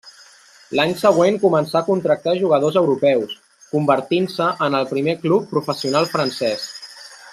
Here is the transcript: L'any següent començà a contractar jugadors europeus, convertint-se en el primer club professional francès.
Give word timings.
L'any 0.77 0.93
següent 1.01 1.35
començà 1.43 1.77
a 1.81 1.85
contractar 1.89 2.33
jugadors 2.39 2.79
europeus, 2.81 3.35
convertint-se 3.75 4.49
en 4.69 4.79
el 4.79 4.89
primer 4.95 5.17
club 5.27 5.47
professional 5.53 6.09
francès. 6.17 6.67